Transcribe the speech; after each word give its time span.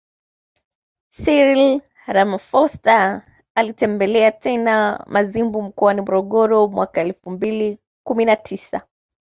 Cyril 1.17 1.63
Ramaphosa 2.07 3.25
alitembelea 3.55 4.31
tena 4.31 5.05
Mazimbu 5.07 5.61
mkoani 5.61 6.01
Morogoro 6.01 6.67
mwaka 6.67 7.01
elfu 7.01 7.29
mbili 7.31 7.79
kumi 8.03 8.25
na 8.25 8.35
tisa 8.35 8.87